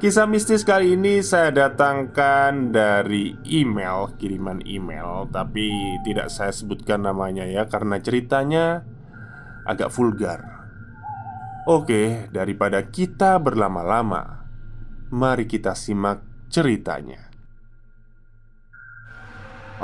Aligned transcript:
Kisah 0.00 0.24
mistis 0.24 0.64
kali 0.64 0.96
ini 0.96 1.20
saya 1.20 1.52
datangkan 1.52 2.72
dari 2.72 3.36
email, 3.44 4.08
kiriman 4.16 4.64
email. 4.64 5.28
Tapi 5.28 6.00
tidak 6.08 6.32
saya 6.32 6.56
sebutkan 6.56 7.04
namanya 7.04 7.44
ya 7.44 7.68
Karena 7.68 8.00
ceritanya 8.00 8.80
agak 9.68 9.92
vulgar. 9.92 10.40
Oke, 11.68 12.32
daripada 12.32 12.80
kita 12.88 13.36
berlama-lama 13.44 14.48
Mari 15.12 15.44
kita 15.44 15.76
simak 15.76 16.24
ceritanya. 16.48 17.28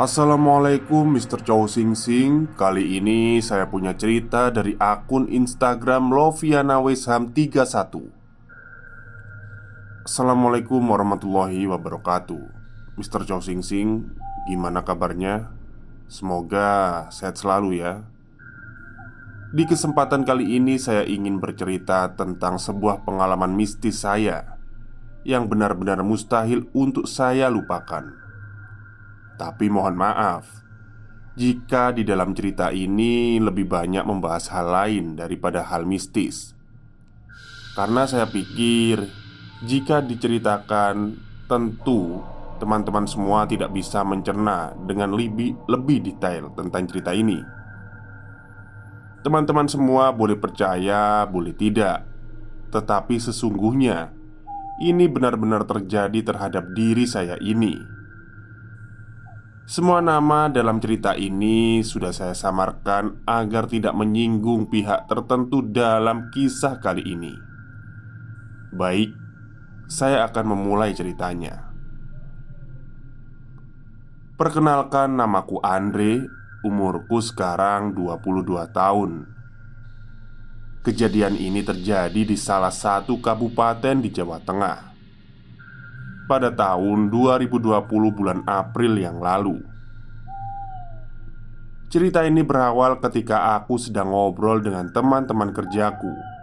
Assalamualaikum 0.01 1.13
Mr. 1.13 1.45
Chow 1.45 1.69
Sing 1.69 1.93
Sing. 1.93 2.49
Kali 2.57 2.97
ini 2.97 3.45
saya 3.45 3.69
punya 3.69 3.93
cerita 3.93 4.49
dari 4.49 4.81
akun 4.81 5.29
Instagram 5.29 6.09
Loviana 6.09 6.81
Wesham 6.81 7.37
31 7.37 8.16
Assalamualaikum 10.07 10.87
warahmatullahi 10.87 11.67
wabarakatuh 11.67 12.39
Mr. 12.95 13.27
Chow 13.27 13.43
Sing 13.43 13.59
Sing 13.59 14.07
Gimana 14.47 14.87
kabarnya? 14.87 15.51
Semoga 16.07 17.11
sehat 17.11 17.43
selalu 17.43 17.83
ya 17.83 18.07
Di 19.51 19.67
kesempatan 19.67 20.23
kali 20.23 20.63
ini 20.63 20.79
saya 20.79 21.03
ingin 21.03 21.43
bercerita 21.43 22.15
tentang 22.15 22.55
sebuah 22.55 23.03
pengalaman 23.03 23.59
mistis 23.59 24.07
saya 24.07 24.63
Yang 25.27 25.51
benar-benar 25.51 25.99
mustahil 26.07 26.71
untuk 26.71 27.11
saya 27.11 27.51
lupakan 27.51 28.07
Tapi 29.35 29.67
mohon 29.75 29.99
maaf 29.99 30.47
Jika 31.35 31.91
di 31.91 32.07
dalam 32.07 32.31
cerita 32.31 32.71
ini 32.71 33.43
lebih 33.43 33.67
banyak 33.67 34.07
membahas 34.07 34.55
hal 34.55 34.71
lain 34.71 35.19
daripada 35.19 35.67
hal 35.67 35.83
mistis 35.83 36.55
Karena 37.75 38.07
saya 38.07 38.31
pikir 38.31 39.26
jika 39.65 40.05
diceritakan, 40.05 41.17
tentu 41.49 42.21
teman-teman 42.61 43.09
semua 43.09 43.49
tidak 43.49 43.73
bisa 43.73 44.05
mencerna 44.05 44.77
dengan 44.85 45.17
lebih, 45.17 45.57
lebih 45.65 46.05
detail 46.05 46.53
tentang 46.53 46.85
cerita 46.85 47.17
ini. 47.17 47.41
Teman-teman 49.25 49.65
semua 49.65 50.13
boleh 50.13 50.37
percaya, 50.37 51.25
boleh 51.25 51.57
tidak, 51.57 52.05
tetapi 52.71 53.17
sesungguhnya 53.17 54.13
ini 54.85 55.09
benar-benar 55.09 55.65
terjadi 55.65 56.21
terhadap 56.21 56.77
diri 56.77 57.09
saya 57.09 57.41
ini. 57.41 57.75
Semua 59.67 59.99
nama 59.99 60.47
dalam 60.47 60.79
cerita 60.79 61.19
ini 61.19 61.83
sudah 61.83 62.15
saya 62.15 62.39
samarkan 62.39 63.27
agar 63.27 63.67
tidak 63.67 63.99
menyinggung 63.99 64.71
pihak 64.71 65.11
tertentu 65.11 65.59
dalam 65.59 66.31
kisah 66.31 66.79
kali 66.79 67.03
ini. 67.03 67.35
Baik, 68.71 69.26
saya 69.87 70.27
akan 70.27 70.45
memulai 70.55 70.91
ceritanya. 70.91 71.71
Perkenalkan 74.35 75.15
namaku 75.15 75.63
Andre, 75.63 76.27
umurku 76.67 77.23
sekarang 77.23 77.95
22 77.95 78.67
tahun. 78.75 79.31
Kejadian 80.83 81.39
ini 81.39 81.63
terjadi 81.63 82.23
di 82.23 82.37
salah 82.39 82.75
satu 82.75 83.19
kabupaten 83.19 84.03
di 84.03 84.11
Jawa 84.11 84.39
Tengah 84.43 84.79
pada 86.27 86.51
tahun 86.51 87.07
2020 87.07 87.87
bulan 88.11 88.43
April 88.47 88.99
yang 88.99 89.23
lalu. 89.23 89.63
Cerita 91.87 92.27
ini 92.27 92.43
berawal 92.43 92.99
ketika 92.99 93.55
aku 93.55 93.79
sedang 93.79 94.11
ngobrol 94.11 94.59
dengan 94.59 94.91
teman-teman 94.91 95.55
kerjaku 95.55 96.36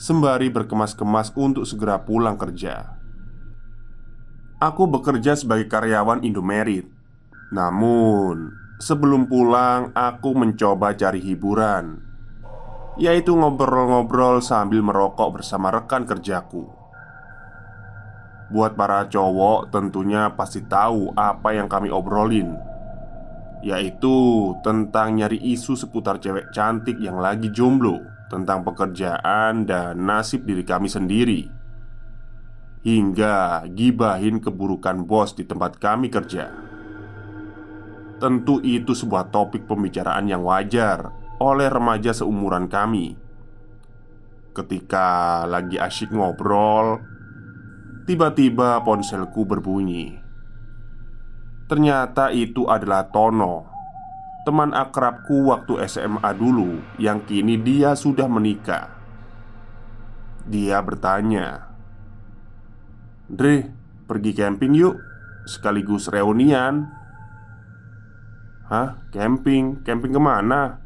sembari 0.00 0.48
berkemas-kemas 0.48 1.36
untuk 1.36 1.68
segera 1.68 2.00
pulang 2.00 2.40
kerja. 2.40 2.96
Aku 4.56 4.88
bekerja 4.88 5.36
sebagai 5.36 5.68
karyawan 5.68 6.24
Indomerit. 6.24 6.88
Namun, 7.52 8.48
sebelum 8.80 9.28
pulang, 9.28 9.92
aku 9.92 10.32
mencoba 10.32 10.96
cari 10.96 11.20
hiburan, 11.20 12.00
yaitu 12.96 13.36
ngobrol-ngobrol 13.36 14.40
sambil 14.40 14.80
merokok 14.80 15.40
bersama 15.40 15.68
rekan 15.68 16.08
kerjaku. 16.08 16.64
Buat 18.48 18.80
para 18.80 19.04
cowok, 19.04 19.68
tentunya 19.68 20.32
pasti 20.32 20.64
tahu 20.64 21.12
apa 21.12 21.52
yang 21.52 21.68
kami 21.68 21.92
obrolin, 21.92 22.56
yaitu 23.60 24.16
tentang 24.64 25.20
nyari 25.20 25.36
isu 25.36 25.76
seputar 25.76 26.16
cewek 26.16 26.48
cantik 26.56 26.96
yang 26.96 27.20
lagi 27.20 27.52
jomblo 27.52 28.19
tentang 28.30 28.62
pekerjaan 28.62 29.66
dan 29.66 30.06
nasib 30.06 30.46
diri 30.46 30.62
kami 30.62 30.86
sendiri, 30.86 31.50
hingga 32.86 33.66
gibahin 33.74 34.38
keburukan 34.38 35.02
bos 35.02 35.34
di 35.34 35.42
tempat 35.42 35.82
kami 35.82 36.06
kerja. 36.06 36.54
Tentu, 38.22 38.62
itu 38.62 38.94
sebuah 38.94 39.34
topik 39.34 39.66
pembicaraan 39.66 40.30
yang 40.30 40.46
wajar 40.46 41.10
oleh 41.42 41.66
remaja 41.66 42.14
seumuran 42.14 42.70
kami. 42.70 43.18
Ketika 44.54 45.42
lagi 45.48 45.80
asyik 45.80 46.12
ngobrol, 46.12 47.00
tiba-tiba 48.04 48.84
ponselku 48.84 49.48
berbunyi. 49.48 50.20
Ternyata 51.64 52.34
itu 52.34 52.68
adalah 52.68 53.08
Tono 53.08 53.79
teman 54.44 54.72
akrabku 54.72 55.52
waktu 55.52 55.84
SMA 55.86 56.30
dulu 56.36 56.80
yang 56.96 57.24
kini 57.24 57.60
dia 57.60 57.92
sudah 57.92 58.26
menikah. 58.26 58.90
Dia 60.48 60.80
bertanya, 60.80 61.70
"Dre, 63.28 63.70
pergi 64.08 64.32
camping 64.32 64.72
yuk, 64.74 64.96
sekaligus 65.44 66.08
reunian." 66.08 66.88
"Hah, 68.70 69.02
camping? 69.12 69.82
Camping 69.82 70.14
ke 70.14 70.20
mana? 70.22 70.80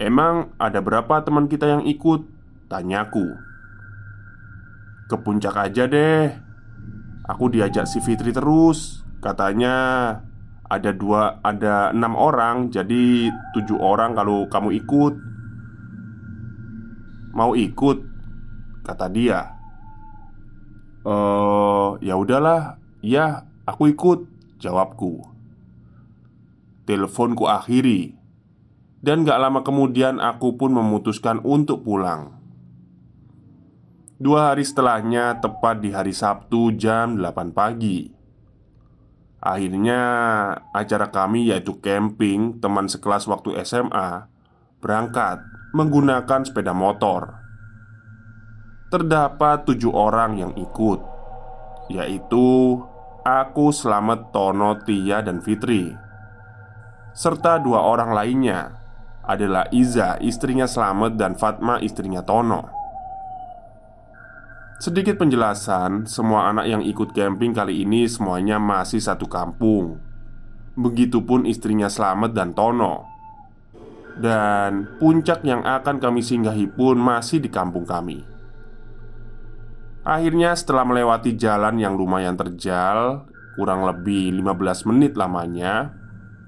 Emang 0.00 0.56
ada 0.56 0.80
berapa 0.80 1.22
teman 1.22 1.46
kita 1.46 1.68
yang 1.68 1.84
ikut?" 1.84 2.40
Tanyaku 2.70 3.26
Ke 5.10 5.18
puncak 5.18 5.58
aja 5.58 5.90
deh 5.90 6.30
Aku 7.26 7.50
diajak 7.50 7.90
si 7.90 7.98
Fitri 7.98 8.30
terus 8.30 9.02
Katanya 9.18 9.74
ada 10.70 10.94
dua 10.94 11.42
ada 11.42 11.90
enam 11.90 12.14
orang 12.14 12.70
jadi 12.70 13.34
tujuh 13.58 13.76
orang 13.82 14.14
kalau 14.14 14.46
kamu 14.46 14.78
ikut 14.78 15.14
Mau 17.30 17.54
ikut? 17.54 17.98
Kata 18.82 19.06
dia. 19.06 19.54
Eh, 21.06 21.88
ya 22.02 22.14
udahlah. 22.18 22.76
Ya, 23.00 23.46
aku 23.64 23.94
ikut, 23.94 24.26
jawabku. 24.60 25.24
Teleponku 26.84 27.46
akhiri 27.46 28.18
Dan 28.98 29.22
gak 29.22 29.38
lama 29.38 29.62
kemudian 29.62 30.18
aku 30.18 30.58
pun 30.58 30.74
memutuskan 30.74 31.38
untuk 31.46 31.86
pulang 31.86 32.34
Dua 34.18 34.50
hari 34.52 34.66
setelahnya, 34.66 35.38
tepat 35.38 35.80
di 35.80 35.94
hari 35.94 36.10
Sabtu 36.10 36.74
jam 36.74 37.14
8 37.14 37.54
pagi 37.54 38.19
Akhirnya, 39.40 40.00
acara 40.76 41.08
kami 41.08 41.48
yaitu 41.48 41.80
camping 41.80 42.60
teman 42.60 42.92
sekelas 42.92 43.24
waktu 43.24 43.56
SMA 43.64 44.28
Berangkat 44.84 45.40
menggunakan 45.72 46.44
sepeda 46.44 46.76
motor. 46.76 47.40
Terdapat 48.92 49.64
tujuh 49.64 49.92
orang 49.92 50.40
yang 50.40 50.52
ikut 50.56 51.00
Yaitu 51.88 52.80
Aku, 53.20 53.68
Slamet, 53.72 54.32
Tono, 54.32 54.80
Tia, 54.84 55.20
dan 55.20 55.44
Fitri 55.44 55.92
Serta 57.12 57.60
dua 57.60 57.84
orang 57.84 58.16
lainnya 58.16 58.76
adalah 59.24 59.68
Iza, 59.70 60.16
istrinya 60.24 60.64
Slamet, 60.64 61.14
dan 61.20 61.36
Fatma, 61.36 61.78
istrinya 61.78 62.24
Tono 62.24 62.79
Sedikit 64.80 65.20
penjelasan, 65.20 66.08
semua 66.08 66.48
anak 66.48 66.64
yang 66.64 66.80
ikut 66.80 67.12
camping 67.12 67.52
kali 67.52 67.84
ini 67.84 68.08
semuanya 68.08 68.56
masih 68.56 68.96
satu 68.96 69.28
kampung. 69.28 70.00
Begitupun 70.72 71.44
istrinya 71.44 71.92
Slamet 71.92 72.32
dan 72.32 72.56
Tono. 72.56 73.04
Dan 74.16 74.88
puncak 74.96 75.44
yang 75.44 75.60
akan 75.68 76.00
kami 76.00 76.24
singgahi 76.24 76.64
pun 76.72 76.96
masih 76.96 77.44
di 77.44 77.52
kampung 77.52 77.84
kami. 77.84 78.24
Akhirnya 80.00 80.56
setelah 80.56 80.88
melewati 80.88 81.36
jalan 81.36 81.76
yang 81.76 81.92
lumayan 81.92 82.32
terjal 82.32 83.28
Kurang 83.52 83.84
lebih 83.84 84.32
15 84.32 84.88
menit 84.88 85.12
lamanya 85.12 85.92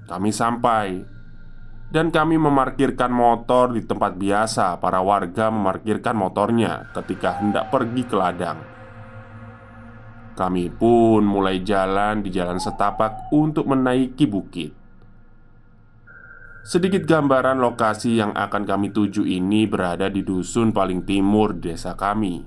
Kami 0.09 0.33
sampai 0.33 1.05
Dan 1.93 2.09
kami 2.09 2.41
memarkirkan 2.41 3.13
motor 3.13 3.69
di 3.69 3.85
tempat 3.85 4.17
biasa. 4.17 4.81
Para 4.81 5.05
warga 5.05 5.53
memarkirkan 5.53 6.17
motornya 6.17 6.89
ketika 6.89 7.37
hendak 7.37 7.69
pergi 7.69 8.01
ke 8.01 8.15
ladang. 8.17 8.57
Kami 10.33 10.73
pun 10.73 11.21
mulai 11.21 11.61
jalan 11.61 12.25
di 12.25 12.33
jalan 12.33 12.57
setapak 12.57 13.29
untuk 13.29 13.69
menaiki 13.69 14.25
bukit. 14.25 14.73
Sedikit 16.65 17.05
gambaran 17.05 17.61
lokasi 17.61 18.17
yang 18.17 18.33
akan 18.33 18.65
kami 18.65 18.89
tuju 18.89 19.29
ini 19.29 19.69
berada 19.69 20.09
di 20.09 20.25
dusun 20.25 20.73
paling 20.73 21.05
timur 21.05 21.53
desa 21.53 21.93
kami. 21.93 22.41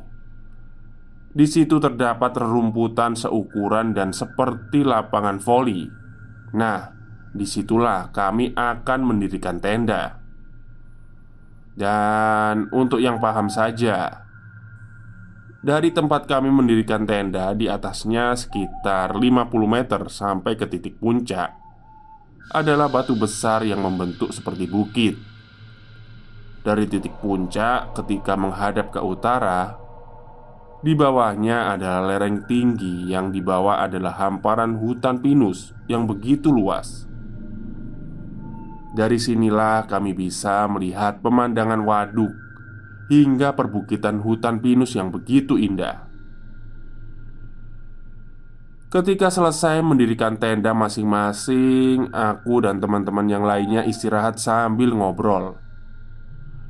Di 1.36 1.46
situ 1.46 1.78
terdapat 1.78 2.34
rerumputan 2.34 3.14
seukuran 3.14 3.94
dan 3.94 4.10
seperti 4.10 4.82
lapangan 4.82 5.38
voli. 5.38 5.84
Nah, 6.56 6.95
di 7.36 7.44
situlah 7.44 8.10
kami 8.10 8.56
akan 8.56 9.00
mendirikan 9.04 9.60
tenda. 9.60 10.18
Dan 11.76 12.72
untuk 12.72 13.04
yang 13.04 13.20
paham 13.20 13.52
saja, 13.52 14.26
dari 15.60 15.92
tempat 15.92 16.24
kami 16.24 16.48
mendirikan 16.48 17.04
tenda 17.04 17.52
di 17.52 17.68
atasnya 17.68 18.32
sekitar 18.32 19.12
50 19.18 19.52
meter 19.68 20.08
sampai 20.08 20.56
ke 20.56 20.64
titik 20.64 20.96
puncak 20.96 21.52
adalah 22.54 22.86
batu 22.86 23.18
besar 23.18 23.66
yang 23.66 23.82
membentuk 23.82 24.30
seperti 24.30 24.70
bukit. 24.70 25.18
Dari 26.62 26.86
titik 26.86 27.18
puncak, 27.18 27.94
ketika 27.98 28.34
menghadap 28.38 28.94
ke 28.94 28.98
utara, 29.02 29.74
di 30.86 30.94
bawahnya 30.94 31.74
adalah 31.74 32.14
lereng 32.14 32.46
tinggi 32.46 33.10
yang 33.10 33.34
di 33.34 33.42
bawah 33.42 33.82
adalah 33.82 34.14
hamparan 34.22 34.78
hutan 34.78 35.18
pinus 35.18 35.74
yang 35.90 36.06
begitu 36.06 36.54
luas. 36.54 37.10
Dari 38.96 39.20
sinilah 39.20 39.84
kami 39.84 40.16
bisa 40.16 40.64
melihat 40.72 41.20
pemandangan 41.20 41.84
waduk 41.84 42.32
hingga 43.12 43.52
perbukitan 43.52 44.24
hutan 44.24 44.64
pinus 44.64 44.96
yang 44.96 45.12
begitu 45.12 45.60
indah. 45.60 46.08
Ketika 48.88 49.28
selesai 49.28 49.84
mendirikan 49.84 50.40
tenda 50.40 50.72
masing-masing, 50.72 52.08
aku 52.08 52.64
dan 52.64 52.80
teman-teman 52.80 53.28
yang 53.28 53.44
lainnya 53.44 53.84
istirahat 53.84 54.40
sambil 54.40 54.96
ngobrol. 54.96 55.60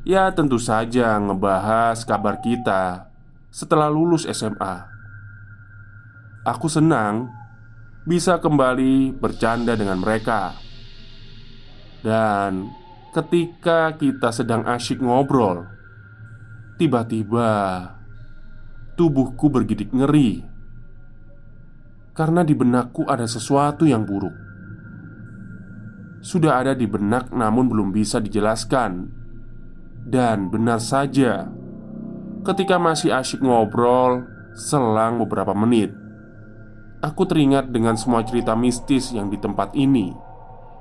Ya, 0.02 0.26
tentu 0.34 0.58
saja 0.58 1.23
ngebahas 1.23 2.02
kabar 2.02 2.43
kita 2.43 3.06
setelah 3.55 3.87
lulus 3.87 4.26
SMA. 4.26 4.82
Aku 6.43 6.67
senang 6.67 7.31
bisa 8.02 8.43
kembali 8.43 9.14
bercanda 9.14 9.78
dengan 9.78 10.02
mereka. 10.02 10.66
Dan 12.01 12.69
ketika 13.15 13.95
kita 13.97 14.33
sedang 14.35 14.65
asyik 14.69 15.01
ngobrol, 15.01 15.69
tiba-tiba 16.77 17.51
tubuhku 18.97 19.49
bergidik 19.49 19.93
ngeri. 19.93 20.45
Karena 22.17 22.41
di 22.41 22.57
benakku 22.57 23.05
ada 23.05 23.29
sesuatu 23.29 23.85
yang 23.85 24.09
buruk. 24.09 24.33
Sudah 26.25 26.59
ada 26.65 26.73
di 26.73 26.89
benak, 26.89 27.31
namun 27.31 27.69
belum 27.69 27.93
bisa 27.93 28.19
dijelaskan, 28.19 29.13
dan 30.09 30.49
benar 30.49 30.81
saja 30.81 31.53
Ketika 32.47 32.79
masih 32.79 33.11
asyik 33.11 33.43
ngobrol, 33.43 34.23
selang 34.55 35.19
beberapa 35.19 35.51
menit, 35.51 35.91
aku 37.03 37.27
teringat 37.27 37.75
dengan 37.75 37.99
semua 37.99 38.23
cerita 38.23 38.55
mistis 38.55 39.11
yang 39.11 39.27
di 39.27 39.35
tempat 39.35 39.75
ini 39.75 40.15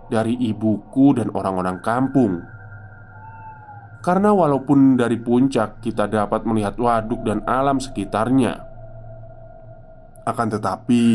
dari 0.10 0.38
ibuku 0.38 1.18
dan 1.18 1.34
orang-orang 1.34 1.82
kampung. 1.82 2.44
Karena 4.06 4.30
walaupun 4.30 5.02
dari 5.02 5.18
puncak 5.18 5.82
kita 5.82 6.06
dapat 6.06 6.46
melihat 6.46 6.78
waduk 6.78 7.26
dan 7.26 7.42
alam 7.50 7.82
sekitarnya, 7.82 8.62
akan 10.30 10.48
tetapi 10.54 11.06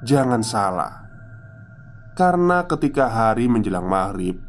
jangan 0.00 0.40
salah, 0.40 1.04
karena 2.16 2.64
ketika 2.64 3.12
hari 3.12 3.52
menjelang 3.52 3.84
maghrib, 3.84 4.40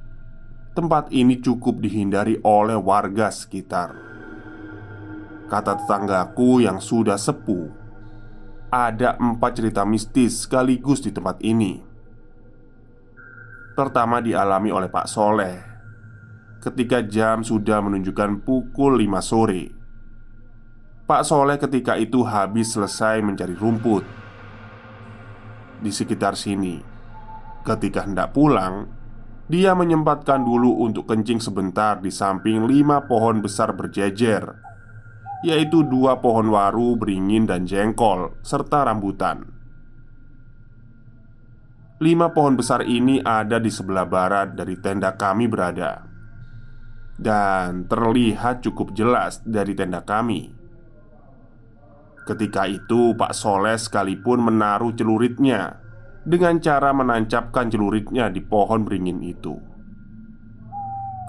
tempat 0.72 1.12
ini 1.12 1.44
cukup 1.44 1.84
dihindari 1.84 2.40
oleh 2.40 2.80
warga 2.80 3.28
sekitar. 3.28 4.00
Kata 5.44 5.78
tetanggaku 5.78 6.66
yang 6.66 6.82
sudah 6.82 7.20
sepuh 7.20 7.68
Ada 8.74 9.22
empat 9.22 9.62
cerita 9.62 9.86
mistis 9.86 10.50
sekaligus 10.50 11.04
di 11.04 11.14
tempat 11.14 11.38
ini 11.46 11.93
Pertama 13.74 14.22
dialami 14.22 14.70
oleh 14.70 14.86
Pak 14.86 15.10
Soleh. 15.10 15.58
Ketika 16.62 17.02
jam 17.02 17.42
sudah 17.42 17.82
menunjukkan 17.82 18.46
pukul 18.46 19.02
5 19.02 19.18
sore. 19.26 19.74
Pak 21.10 21.26
Soleh 21.26 21.58
ketika 21.58 21.98
itu 21.98 22.22
habis 22.22 22.78
selesai 22.78 23.26
mencari 23.26 23.58
rumput. 23.58 24.06
Di 25.82 25.92
sekitar 25.92 26.38
sini 26.38 26.80
Ketika 27.66 28.08
hendak 28.08 28.32
pulang 28.32 28.88
Dia 29.50 29.76
menyempatkan 29.76 30.46
dulu 30.46 30.86
untuk 30.86 31.10
kencing 31.10 31.44
sebentar 31.44 32.00
di 32.00 32.08
samping 32.08 32.64
lima 32.70 33.04
pohon 33.04 33.44
besar 33.44 33.76
berjejer 33.76 34.64
yaitu 35.44 35.84
dua 35.84 36.24
pohon 36.24 36.56
waru, 36.56 36.96
beringin, 36.96 37.44
dan 37.44 37.68
jengkol, 37.68 38.40
serta 38.40 38.88
rambutan. 38.88 39.53
Lima 42.04 42.36
pohon 42.36 42.60
besar 42.60 42.84
ini 42.84 43.24
ada 43.24 43.64
di 43.64 43.72
sebelah 43.72 44.04
barat 44.04 44.60
dari 44.60 44.76
tenda 44.76 45.16
kami 45.16 45.48
berada, 45.48 46.04
dan 47.16 47.88
terlihat 47.88 48.60
cukup 48.60 48.92
jelas 48.92 49.40
dari 49.48 49.72
tenda 49.72 50.04
kami. 50.04 50.52
Ketika 52.28 52.68
itu, 52.68 53.16
Pak 53.16 53.32
Soleh 53.32 53.80
sekalipun 53.80 54.44
menaruh 54.44 54.92
celuritnya 54.92 55.80
dengan 56.28 56.60
cara 56.60 56.92
menancapkan 56.92 57.72
celuritnya 57.72 58.28
di 58.28 58.44
pohon 58.44 58.84
beringin 58.84 59.24
itu. 59.24 59.56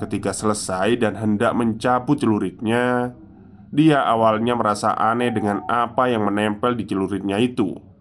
Ketika 0.02 0.34
selesai 0.34 0.98
dan 0.98 1.14
hendak 1.14 1.54
mencabut 1.54 2.18
celuritnya, 2.18 3.14
dia 3.70 4.02
awalnya 4.02 4.58
merasa 4.58 4.90
aneh 4.98 5.30
dengan 5.30 5.62
apa 5.70 6.10
yang 6.10 6.26
menempel 6.26 6.74
di 6.74 6.82
celuritnya 6.82 7.38
itu. 7.38 7.93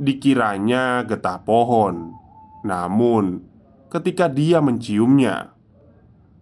Dikiranya 0.00 1.04
getah 1.04 1.44
pohon, 1.44 2.16
namun 2.64 3.44
ketika 3.92 4.32
dia 4.32 4.64
menciumnya, 4.64 5.52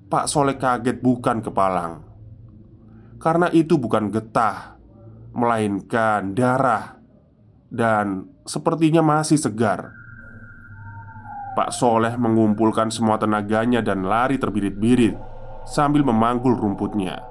Pak 0.06 0.30
Soleh 0.30 0.54
kaget 0.54 1.02
bukan 1.02 1.42
kepalang 1.42 2.08
karena 3.18 3.50
itu 3.50 3.76
bukan 3.76 4.14
getah, 4.14 4.78
melainkan 5.34 6.32
darah, 6.32 6.96
dan 7.68 8.30
sepertinya 8.46 9.02
masih 9.02 9.36
segar. 9.36 9.92
Pak 11.58 11.74
Soleh 11.74 12.14
mengumpulkan 12.14 12.94
semua 12.94 13.18
tenaganya 13.18 13.82
dan 13.82 14.06
lari 14.06 14.38
terbirit-birit 14.38 15.18
sambil 15.66 16.06
memanggul 16.06 16.54
rumputnya. 16.54 17.27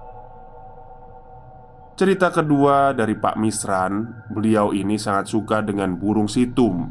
Cerita 1.97 2.29
kedua 2.29 2.93
dari 2.93 3.17
Pak 3.17 3.41
Misran, 3.41 4.05
beliau 4.29 4.69
ini 4.69 5.01
sangat 5.01 5.33
suka 5.33 5.65
dengan 5.65 5.97
burung 5.97 6.29
situm. 6.29 6.85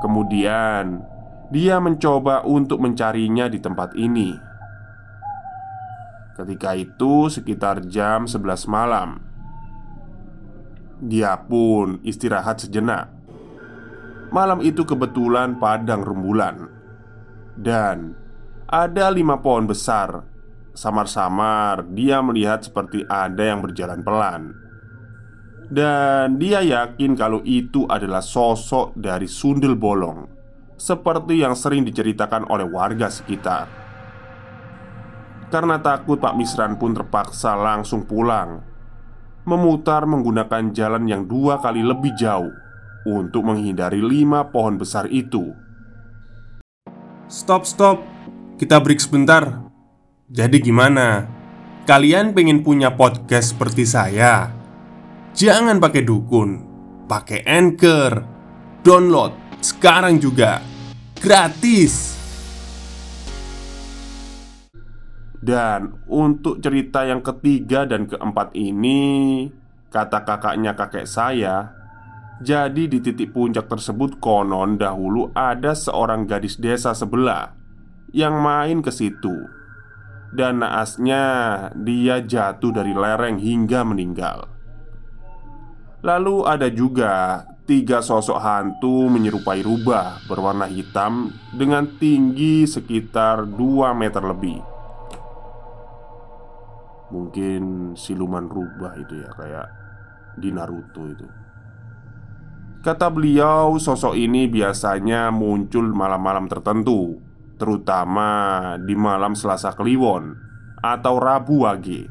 Kemudian, 0.00 1.04
dia 1.52 1.76
mencoba 1.76 2.40
untuk 2.48 2.80
mencarinya 2.80 3.52
di 3.52 3.60
tempat 3.60 3.92
ini. 3.92 4.32
Ketika 6.32 6.72
itu 6.72 7.28
sekitar 7.28 7.84
jam 7.84 8.24
11 8.24 8.64
malam. 8.64 9.20
Dia 10.96 11.36
pun 11.36 12.00
istirahat 12.00 12.64
sejenak. 12.64 13.12
Malam 14.32 14.64
itu 14.64 14.88
kebetulan 14.88 15.60
padang 15.60 16.00
rembulan 16.00 16.64
Dan 17.52 18.16
ada 18.64 19.12
lima 19.12 19.44
pohon 19.44 19.68
besar 19.68 20.31
Samar-samar 20.72 21.84
dia 21.92 22.24
melihat 22.24 22.64
seperti 22.64 23.04
ada 23.04 23.44
yang 23.44 23.60
berjalan 23.60 24.00
pelan 24.00 24.42
Dan 25.68 26.40
dia 26.40 26.64
yakin 26.64 27.12
kalau 27.12 27.44
itu 27.44 27.84
adalah 27.88 28.24
sosok 28.24 28.96
dari 28.96 29.28
sundel 29.28 29.76
bolong 29.76 30.24
Seperti 30.80 31.44
yang 31.44 31.52
sering 31.52 31.84
diceritakan 31.84 32.48
oleh 32.48 32.64
warga 32.64 33.12
sekitar 33.12 33.68
Karena 35.52 35.76
takut 35.84 36.16
Pak 36.16 36.32
Misran 36.32 36.80
pun 36.80 36.96
terpaksa 36.96 37.52
langsung 37.52 38.08
pulang 38.08 38.64
Memutar 39.44 40.08
menggunakan 40.08 40.72
jalan 40.72 41.04
yang 41.04 41.28
dua 41.28 41.60
kali 41.60 41.84
lebih 41.84 42.16
jauh 42.16 42.52
Untuk 43.04 43.44
menghindari 43.44 44.00
lima 44.00 44.48
pohon 44.48 44.80
besar 44.80 45.04
itu 45.12 45.52
Stop, 47.32 47.64
stop. 47.64 48.04
Kita 48.60 48.76
break 48.76 49.00
sebentar. 49.00 49.61
Jadi 50.32 50.64
gimana? 50.64 51.28
Kalian 51.84 52.32
pengen 52.32 52.64
punya 52.64 52.96
podcast 52.96 53.52
seperti 53.52 53.84
saya? 53.84 54.48
Jangan 55.36 55.76
pakai 55.76 56.08
dukun, 56.08 56.50
pakai 57.04 57.44
Anchor. 57.44 58.24
Download 58.80 59.36
sekarang 59.60 60.16
juga. 60.16 60.64
Gratis. 61.20 62.16
Dan 65.36 66.00
untuk 66.08 66.64
cerita 66.64 67.04
yang 67.04 67.20
ketiga 67.20 67.82
dan 67.82 68.06
keempat 68.06 68.54
ini 68.54 69.50
Kata 69.90 70.22
kakaknya 70.22 70.78
kakek 70.78 71.02
saya 71.02 71.74
Jadi 72.38 72.86
di 72.86 73.02
titik 73.02 73.34
puncak 73.34 73.66
tersebut 73.66 74.22
konon 74.22 74.78
dahulu 74.78 75.34
ada 75.34 75.74
seorang 75.74 76.30
gadis 76.30 76.62
desa 76.62 76.94
sebelah 76.94 77.58
Yang 78.14 78.34
main 78.38 78.78
ke 78.86 78.94
situ 78.94 79.61
Dan 80.32 80.64
naasnya 80.64 81.24
dia 81.76 82.24
jatuh 82.24 82.72
dari 82.72 82.96
lereng 82.96 83.36
hingga 83.36 83.84
meninggal. 83.84 84.48
Lalu 86.00 86.48
ada 86.48 86.72
juga 86.72 87.44
tiga 87.68 88.00
sosok 88.00 88.40
hantu 88.40 89.06
menyerupai 89.06 89.62
rubah 89.62 90.18
berwarna 90.26 90.66
hitam 90.66 91.30
Dengan 91.54 91.86
tinggi 92.00 92.66
sekitar 92.66 93.44
2 93.44 93.92
meter 93.92 94.24
lebih. 94.24 94.58
Mungkin 97.12 97.92
siluman 97.92 98.48
rubah 98.48 98.96
itu 98.96 99.20
ya 99.20 99.30
Kayak 99.36 99.68
di 100.40 100.48
Naruto 100.48 101.12
itu. 101.12 101.28
Kata 102.82 103.12
beliau 103.12 103.78
sosok 103.78 104.16
ini 104.16 104.48
biasanya 104.50 105.30
muncul 105.30 105.92
malam-malam 105.92 106.50
tertentu 106.50 107.20
Terutama 107.62 108.30
di 108.82 108.98
malam 108.98 109.38
Selasa 109.38 109.70
Kliwon 109.70 110.34
Atau 110.82 111.22
Rabu 111.22 111.62
Wage. 111.62 112.10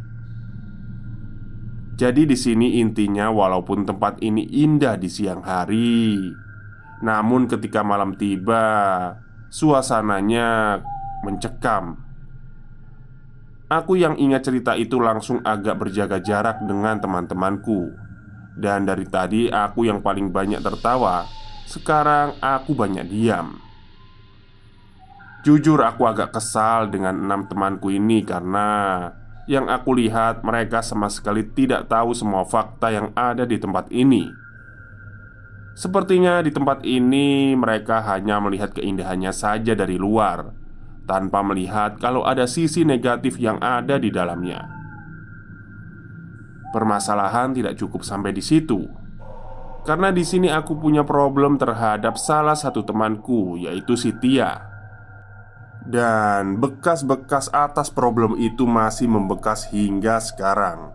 Jadi 1.99 2.23
di 2.23 2.39
sini 2.39 2.79
intinya 2.79 3.27
walaupun 3.27 3.83
tempat 3.83 4.23
ini 4.23 4.47
indah 4.47 4.95
di 4.95 5.11
siang 5.11 5.43
hari 5.43 6.23
Namun 7.03 7.51
ketika 7.51 7.83
malam 7.83 8.15
tiba 8.15 8.63
Suasananya 9.51 10.79
mencekam. 11.27 11.99
Aku 13.67 13.99
yang 13.99 14.15
ingat 14.15 14.47
cerita 14.47 14.79
itu 14.79 15.03
langsung 15.03 15.43
agak 15.43 15.75
berjaga 15.83 16.23
jarak 16.23 16.63
dengan 16.63 17.03
teman-temanku. 17.03 17.91
Dan 18.55 18.87
dari 18.87 19.03
tadi 19.03 19.51
aku 19.51 19.83
yang 19.83 19.99
paling 19.99 20.31
banyak 20.31 20.63
tertawa 20.63 21.27
Sekarang 21.67 22.39
aku 22.39 22.71
banyak 22.71 23.03
diam 23.11 23.70
Jujur 25.41 25.81
aku 25.81 26.05
agak 26.05 26.37
kesal 26.37 26.93
dengan 26.93 27.17
enam 27.17 27.49
temanku 27.49 27.89
ini 27.89 28.21
karena 28.21 29.09
Yang 29.49 29.65
aku 29.73 29.89
lihat 29.97 30.45
mereka 30.45 30.85
sama 30.85 31.09
sekali 31.09 31.45
tidak 31.49 31.89
tahu 31.89 32.13
semua 32.13 32.45
fakta 32.45 32.93
yang 32.93 33.09
ada 33.17 33.43
di 33.43 33.57
tempat 33.57 33.89
ini 33.89 34.29
Sepertinya 35.73 36.43
di 36.43 36.51
tempat 36.53 36.85
ini 36.85 37.57
mereka 37.57 38.03
hanya 38.05 38.37
melihat 38.43 38.75
keindahannya 38.75 39.31
saja 39.31 39.73
dari 39.73 39.95
luar 39.95 40.61
tanpa 41.11 41.43
melihat 41.43 41.99
kalau 41.99 42.23
ada 42.23 42.47
sisi 42.47 42.87
negatif 42.87 43.35
yang 43.35 43.59
ada 43.59 43.99
di 43.99 44.07
dalamnya. 44.07 44.63
Permasalahan 46.71 47.51
tidak 47.51 47.75
cukup 47.75 48.07
sampai 48.07 48.31
di 48.31 48.39
situ. 48.39 48.87
Karena 49.83 50.13
di 50.13 50.23
sini 50.23 50.47
aku 50.47 50.77
punya 50.79 51.03
problem 51.03 51.59
terhadap 51.59 52.15
salah 52.15 52.55
satu 52.55 52.85
temanku 52.85 53.59
yaitu 53.59 53.99
si 53.99 54.15
Tia. 54.15 54.70
Dan 55.81 56.61
bekas-bekas 56.61 57.49
atas 57.49 57.89
problem 57.89 58.37
itu 58.37 58.69
masih 58.69 59.09
membekas 59.09 59.65
hingga 59.73 60.21
sekarang. 60.21 60.93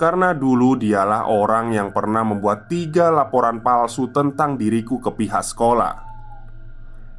Karena 0.00 0.32
dulu 0.32 0.80
dialah 0.80 1.28
orang 1.28 1.76
yang 1.76 1.92
pernah 1.92 2.24
membuat 2.24 2.72
tiga 2.72 3.12
laporan 3.12 3.60
palsu 3.60 4.08
tentang 4.08 4.56
diriku 4.56 4.96
ke 4.96 5.12
pihak 5.12 5.44
sekolah. 5.44 6.08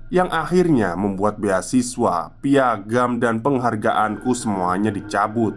Yang 0.09 0.29
akhirnya 0.33 0.97
membuat 0.97 1.37
beasiswa, 1.37 2.33
piagam, 2.41 3.21
dan 3.21 3.45
penghargaanku 3.45 4.33
semuanya 4.33 4.89
dicabut. 4.89 5.53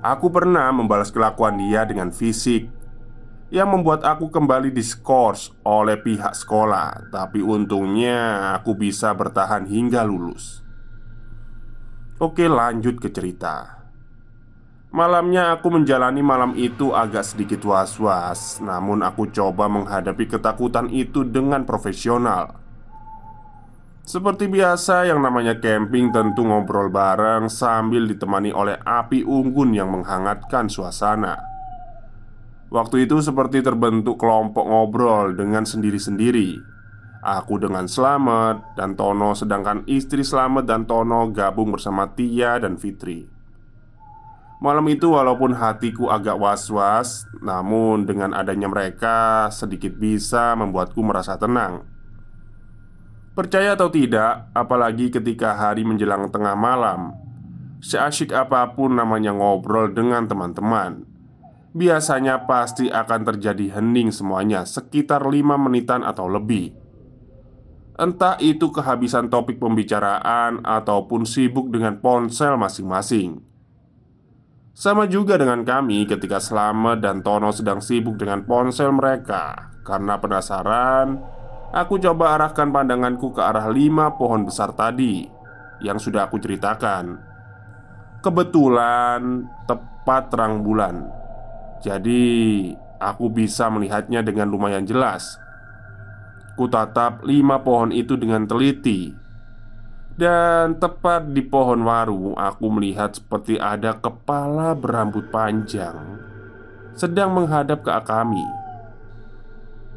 Aku 0.00 0.32
pernah 0.32 0.72
membalas 0.72 1.12
kelakuan 1.12 1.60
dia 1.60 1.84
dengan 1.84 2.08
fisik 2.08 2.79
yang 3.50 3.74
membuat 3.74 4.06
aku 4.06 4.30
kembali 4.30 4.70
diskors 4.70 5.50
oleh 5.66 5.98
pihak 5.98 6.38
sekolah, 6.38 7.10
tapi 7.10 7.42
untungnya 7.42 8.54
aku 8.54 8.78
bisa 8.78 9.10
bertahan 9.10 9.66
hingga 9.66 10.06
lulus. 10.06 10.62
Oke, 12.22 12.46
lanjut 12.46 13.02
ke 13.02 13.10
cerita. 13.10 13.82
Malamnya 14.90 15.54
aku 15.58 15.70
menjalani 15.70 16.22
malam 16.22 16.54
itu 16.54 16.94
agak 16.94 17.26
sedikit 17.26 17.62
was-was, 17.66 18.62
namun 18.62 19.02
aku 19.02 19.30
coba 19.30 19.66
menghadapi 19.66 20.30
ketakutan 20.30 20.86
itu 20.90 21.26
dengan 21.26 21.66
profesional. 21.66 22.58
Seperti 24.06 24.50
biasa, 24.50 25.10
yang 25.10 25.22
namanya 25.22 25.58
camping 25.62 26.10
tentu 26.10 26.42
ngobrol 26.42 26.90
bareng 26.90 27.46
sambil 27.46 28.06
ditemani 28.06 28.50
oleh 28.50 28.78
api 28.82 29.22
unggun 29.22 29.74
yang 29.74 29.94
menghangatkan 29.94 30.66
suasana. 30.66 31.49
Waktu 32.70 33.10
itu 33.10 33.18
seperti 33.18 33.66
terbentuk 33.66 34.14
kelompok 34.14 34.62
ngobrol 34.62 35.34
dengan 35.34 35.66
sendiri-sendiri. 35.66 36.54
Aku 37.20 37.58
dengan 37.58 37.90
Slamet 37.90 38.62
dan 38.78 38.94
Tono, 38.94 39.34
sedangkan 39.34 39.82
istri 39.90 40.22
Slamet 40.22 40.70
dan 40.70 40.86
Tono 40.86 41.34
gabung 41.34 41.74
bersama 41.74 42.14
Tia 42.14 42.62
dan 42.62 42.78
Fitri. 42.78 43.26
Malam 44.62 44.86
itu, 44.86 45.10
walaupun 45.10 45.58
hatiku 45.58 46.14
agak 46.14 46.38
was-was, 46.38 47.26
namun 47.42 48.06
dengan 48.06 48.32
adanya 48.32 48.70
mereka 48.70 49.50
sedikit 49.50 49.98
bisa 49.98 50.54
membuatku 50.54 51.02
merasa 51.02 51.34
tenang. 51.36 51.82
Percaya 53.34 53.74
atau 53.74 53.90
tidak, 53.90 54.46
apalagi 54.54 55.10
ketika 55.10 55.58
hari 55.58 55.82
menjelang 55.82 56.30
tengah 56.30 56.54
malam 56.54 57.16
Seasyik 57.80 58.36
apa 58.36 58.76
pun 58.76 58.92
namanya 58.92 59.32
ngobrol 59.32 59.88
dengan 59.88 60.28
teman-teman 60.28 61.09
Biasanya 61.70 62.50
pasti 62.50 62.90
akan 62.90 63.20
terjadi 63.22 63.78
hening 63.78 64.10
semuanya 64.10 64.66
sekitar 64.66 65.22
lima 65.30 65.54
menitan 65.54 66.02
atau 66.02 66.26
lebih. 66.26 66.74
Entah 68.00 68.40
itu 68.40 68.72
kehabisan 68.72 69.28
topik 69.30 69.60
pembicaraan 69.60 70.64
ataupun 70.64 71.28
sibuk 71.28 71.70
dengan 71.70 72.00
ponsel 72.00 72.56
masing-masing. 72.56 73.44
Sama 74.74 75.04
juga 75.04 75.36
dengan 75.36 75.62
kami 75.62 76.08
ketika 76.08 76.40
Slamet 76.40 77.04
dan 77.04 77.20
Tono 77.20 77.52
sedang 77.52 77.84
sibuk 77.84 78.16
dengan 78.16 78.42
ponsel 78.48 78.88
mereka. 78.90 79.70
Karena 79.84 80.16
penasaran 80.16 81.20
Aku 81.70 82.02
coba 82.02 82.34
arahkan 82.34 82.74
pandanganku 82.74 83.30
ke 83.30 83.38
arah 83.38 83.70
lima 83.70 84.18
pohon 84.18 84.42
besar 84.42 84.74
tadi 84.74 85.22
yang 85.78 86.02
sudah 86.02 86.26
aku 86.26 86.42
ceritakan. 86.42 87.14
Kebetulan 88.18 89.46
tepat 89.70 90.34
terang 90.34 90.66
bulan, 90.66 91.06
jadi 91.80 92.22
aku 93.00 93.32
bisa 93.32 93.72
melihatnya 93.72 94.20
dengan 94.20 94.52
lumayan 94.52 94.84
jelas. 94.84 95.40
Ku 96.54 96.68
tatap 96.68 97.24
lima 97.24 97.64
pohon 97.64 97.90
itu 97.90 98.20
dengan 98.20 98.44
teliti. 98.44 99.16
Dan 100.20 100.76
tepat 100.76 101.32
di 101.32 101.40
pohon 101.40 101.80
waru, 101.80 102.36
aku 102.36 102.68
melihat 102.68 103.16
seperti 103.16 103.56
ada 103.56 103.96
kepala 103.96 104.76
berambut 104.76 105.32
panjang 105.32 105.96
sedang 107.00 107.32
menghadap 107.32 107.80
ke 107.80 107.88
kami. 108.04 108.44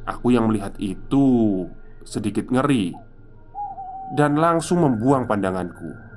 Aku 0.07 0.31
yang 0.31 0.47
melihat 0.47 0.71
itu 0.79 1.67
sedikit 2.07 2.47
ngeri 2.47 2.95
dan 4.15 4.39
langsung 4.39 4.87
membuang 4.87 5.27
pandanganku. 5.27 6.12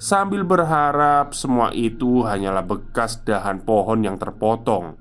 Sambil 0.00 0.48
berharap 0.48 1.36
semua 1.36 1.76
itu 1.76 2.24
hanyalah 2.24 2.64
bekas 2.64 3.20
dahan 3.20 3.60
pohon 3.60 4.00
yang 4.00 4.16
terpotong. 4.16 4.96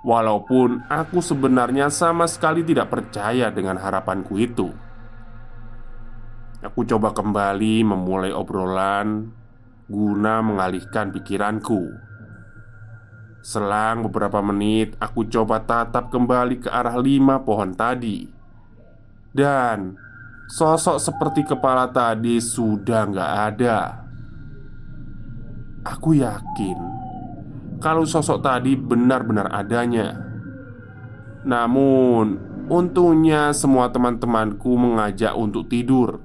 Walaupun 0.00 0.88
aku 0.88 1.20
sebenarnya 1.20 1.92
sama 1.92 2.24
sekali 2.24 2.64
tidak 2.64 2.88
percaya 2.88 3.52
dengan 3.52 3.76
harapanku 3.76 4.40
itu. 4.40 4.72
Aku 6.64 6.88
coba 6.88 7.12
kembali 7.12 7.84
memulai 7.84 8.32
obrolan 8.32 9.28
guna 9.92 10.40
mengalihkan 10.40 11.12
pikiranku. 11.12 11.92
Selang 13.44 14.08
beberapa 14.08 14.40
menit, 14.40 14.96
aku 15.02 15.28
coba 15.28 15.68
tatap 15.68 16.08
kembali 16.08 16.64
ke 16.64 16.68
arah 16.72 16.96
lima 16.96 17.42
pohon 17.44 17.74
tadi, 17.74 18.24
dan 19.34 19.98
sosok 20.52 21.00
seperti 21.00 21.48
kepala 21.48 21.88
tadi 21.88 22.36
sudah 22.36 23.08
nggak 23.08 23.32
ada. 23.48 24.04
Aku 25.80 26.12
yakin 26.12 26.78
kalau 27.80 28.04
sosok 28.04 28.44
tadi 28.44 28.76
benar-benar 28.76 29.48
adanya. 29.48 30.12
Namun, 31.42 32.38
untungnya 32.68 33.50
semua 33.56 33.90
teman-temanku 33.90 34.76
mengajak 34.76 35.34
untuk 35.34 35.66
tidur 35.72 36.20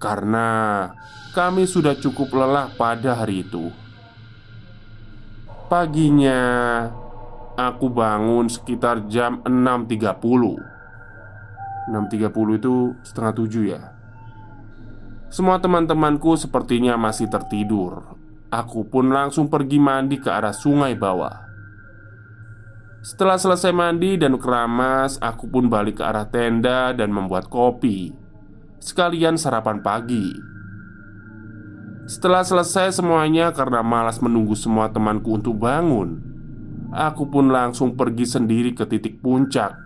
karena 0.00 0.88
kami 1.34 1.66
sudah 1.66 1.98
cukup 1.98 2.30
lelah 2.32 2.70
pada 2.78 3.18
hari 3.18 3.42
itu. 3.44 3.74
Paginya, 5.66 6.40
aku 7.58 7.90
bangun 7.90 8.46
sekitar 8.48 9.10
jam 9.10 9.42
6.30 9.44 10.72
6.30 11.90 12.58
itu 12.62 12.94
setengah 13.02 13.32
tujuh 13.34 13.64
ya. 13.74 13.82
Semua 15.32 15.58
teman-temanku 15.58 16.36
sepertinya 16.36 16.94
masih 17.00 17.26
tertidur. 17.26 18.20
Aku 18.52 18.84
pun 18.84 19.08
langsung 19.08 19.48
pergi 19.48 19.80
mandi 19.80 20.20
ke 20.20 20.28
arah 20.28 20.52
sungai 20.52 20.92
bawah. 20.92 21.48
Setelah 23.02 23.34
selesai 23.34 23.74
mandi 23.74 24.14
dan 24.14 24.38
keramas 24.38 25.18
Aku 25.18 25.50
pun 25.50 25.66
balik 25.66 25.98
ke 25.98 26.04
arah 26.06 26.28
tenda 26.28 26.94
dan 26.94 27.10
membuat 27.10 27.50
kopi. 27.50 28.14
Sekalian 28.78 29.34
sarapan 29.34 29.82
pagi. 29.82 30.30
Setelah 32.06 32.46
selesai 32.46 33.00
semuanya 33.00 33.50
karena 33.50 33.80
malas 33.80 34.22
menunggu 34.22 34.54
semua 34.54 34.92
temanku 34.92 35.32
untuk 35.32 35.56
bangun, 35.56 36.20
aku 36.92 37.30
pun 37.30 37.48
langsung 37.48 37.96
pergi 37.96 38.28
sendiri 38.28 38.76
ke 38.76 38.84
titik 38.84 39.22
puncak 39.24 39.81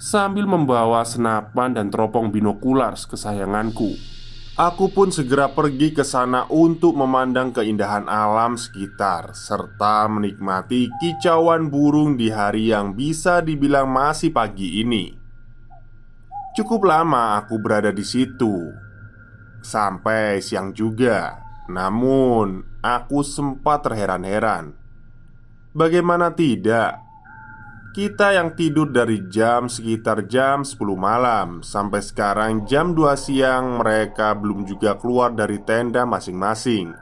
sambil 0.00 0.48
membawa 0.48 1.04
senapan 1.04 1.76
dan 1.76 1.92
teropong 1.92 2.32
binokular 2.32 2.96
kesayanganku. 2.96 4.00
Aku 4.56 4.88
pun 4.92 5.12
segera 5.12 5.52
pergi 5.52 5.92
ke 5.92 6.04
sana 6.04 6.48
untuk 6.48 6.96
memandang 6.96 7.52
keindahan 7.52 8.08
alam 8.08 8.56
sekitar 8.56 9.36
serta 9.36 10.08
menikmati 10.08 10.88
kicauan 11.00 11.68
burung 11.68 12.16
di 12.16 12.32
hari 12.32 12.72
yang 12.72 12.96
bisa 12.96 13.44
dibilang 13.44 13.88
masih 13.88 14.32
pagi 14.32 14.80
ini. 14.80 15.20
Cukup 16.50 16.82
lama 16.82 17.38
aku 17.38 17.62
berada 17.62 17.94
di 17.94 18.02
situ 18.02 18.74
Sampai 19.62 20.42
siang 20.42 20.74
juga 20.74 21.38
Namun 21.70 22.82
aku 22.82 23.22
sempat 23.22 23.86
terheran-heran 23.86 24.74
Bagaimana 25.70 26.34
tidak 26.34 27.09
Kita 27.90 28.30
yang 28.30 28.54
tidur 28.54 28.94
dari 28.94 29.26
jam 29.26 29.66
sekitar 29.66 30.30
jam 30.30 30.62
10 30.62 30.78
malam. 30.94 31.58
Sampai 31.66 31.98
sekarang 31.98 32.62
jam 32.62 32.94
2 32.94 33.18
siang 33.18 33.82
Mereka 33.82 34.38
belum 34.38 34.62
juga 34.62 34.94
keluar 34.94 35.34
dari 35.34 35.58
tenda 35.66 36.06
masing-masing. 36.06 36.94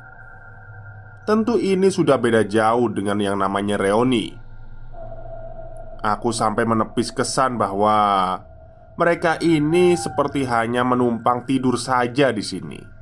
Tentu 1.29 1.61
ini 1.61 1.93
sudah 1.93 2.17
beda 2.17 2.41
jauh 2.49 2.89
dengan 2.89 3.21
yang 3.21 3.37
namanya 3.37 3.77
reoni 3.77 4.33
Aku 6.01 6.33
sampai 6.33 6.65
menepis 6.65 7.13
kesan 7.13 7.61
bahwa 7.61 8.41
mereka 8.97 9.37
ini 9.45 9.93
seperti 9.93 10.49
hanya 10.49 10.89
menumpang 10.89 11.45
tidur 11.45 11.77
saja 11.77 12.33
di 12.33 12.41
sini. 12.41 12.98